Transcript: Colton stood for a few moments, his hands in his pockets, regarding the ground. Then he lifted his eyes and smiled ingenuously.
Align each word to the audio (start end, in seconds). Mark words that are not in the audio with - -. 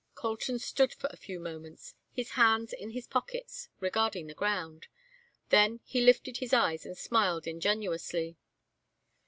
Colton 0.15 0.57
stood 0.57 0.95
for 0.95 1.11
a 1.13 1.15
few 1.15 1.39
moments, 1.39 1.93
his 2.11 2.31
hands 2.31 2.73
in 2.73 2.89
his 2.89 3.05
pockets, 3.05 3.69
regarding 3.79 4.25
the 4.25 4.33
ground. 4.33 4.87
Then 5.49 5.79
he 5.83 6.01
lifted 6.01 6.37
his 6.37 6.53
eyes 6.53 6.87
and 6.87 6.97
smiled 6.97 7.45
ingenuously. 7.45 8.35